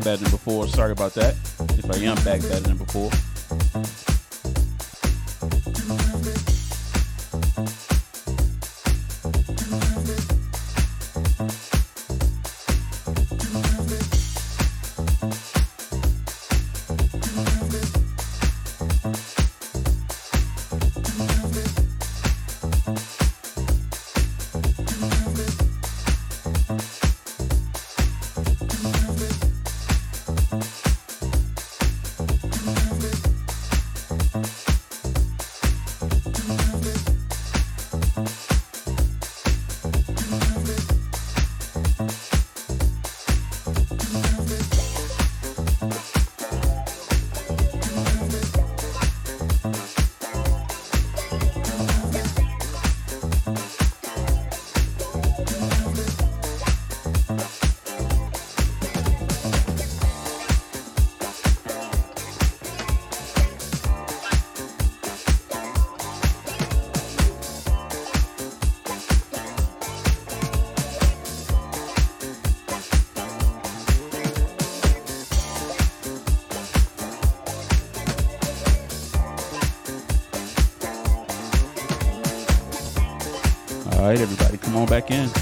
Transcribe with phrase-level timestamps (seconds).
[0.00, 0.66] backbatting before.
[0.68, 1.34] Sorry about that.
[1.78, 3.10] If I am back, back than before.
[85.10, 85.39] Yeah.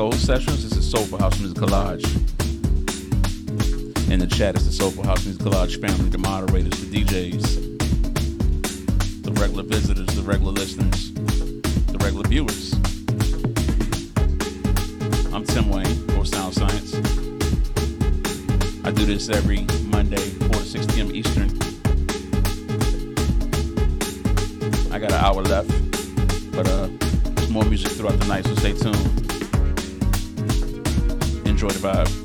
[0.00, 0.66] Soul Sessions.
[0.66, 2.06] This is Soulful House Music Collage.
[4.10, 7.42] In the chat, is the Soulful House Music Collage family, the moderators, the DJs,
[9.22, 12.72] the regular visitors, the regular listeners, the regular viewers.
[15.34, 16.94] I'm Tim Wayne, underscore sound science.
[18.86, 21.14] I do this every Monday, 4 to 6 p.m.
[21.14, 21.50] Eastern.
[24.90, 25.68] I got an hour left,
[26.52, 26.88] but uh,
[27.34, 29.19] there's more music throughout the night, so stay tuned.
[31.82, 32.19] Enjoy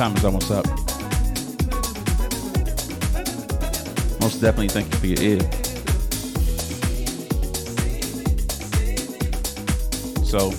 [0.00, 0.66] time is almost up.
[4.22, 5.40] Most definitely thank you for your ear.
[10.24, 10.54] So,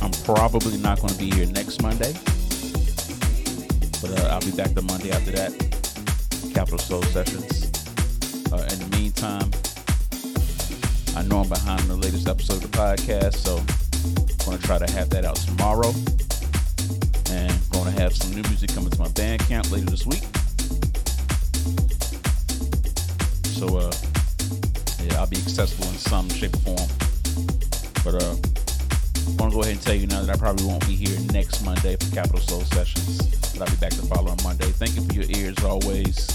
[0.00, 2.12] I'm probably not going to be here next Monday.
[4.00, 5.50] But uh, I'll be back the Monday after that.
[6.54, 7.72] Capital Soul Sessions.
[8.52, 9.50] Uh, in the meantime,
[11.16, 14.78] I know I'm behind the latest episode of the podcast, so I'm going to try
[14.78, 15.92] to have that out tomorrow.
[17.30, 20.24] And going to have some new music coming to my Bandcamp later this week.
[23.58, 23.92] So, uh,
[25.04, 26.88] yeah, I'll be accessible in some shape or form.
[28.04, 28.36] But, uh,
[29.28, 31.18] I want to go ahead and tell you now that I probably won't be here
[31.32, 33.18] next Monday for Capital Soul Sessions,
[33.52, 34.66] but I'll be back the following Monday.
[34.66, 36.28] Thank you for your ears always.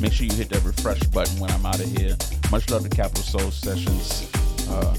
[0.00, 2.16] Make sure you hit that refresh button when I'm out of here.
[2.50, 4.28] Much love to Capital Soul Sessions.
[4.68, 4.94] Uh,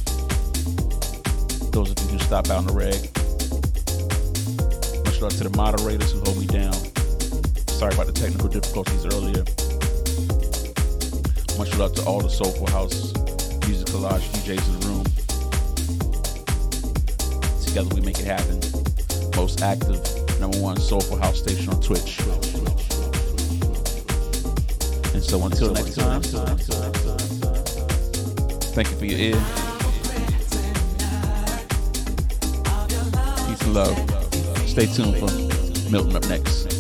[1.72, 3.25] those of you who stop out on the reg.
[5.26, 6.74] Much love to the moderators who hold me down.
[7.66, 9.44] Sorry about the technical difficulties earlier.
[11.58, 13.12] Much love to all the Soulful House
[13.66, 15.04] Music Collage DJs in the room.
[17.66, 18.60] Together we make it happen.
[19.36, 20.00] Most active,
[20.40, 22.20] number one Soulful House station on Twitch.
[25.16, 26.22] And so until next time,
[28.76, 29.42] thank you for your ear.
[33.48, 34.25] Peace and love.
[34.76, 36.75] Stay tuned for Milton up next.